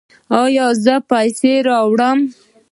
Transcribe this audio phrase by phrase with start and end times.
[0.43, 2.19] ایا زه پیسې راوړم؟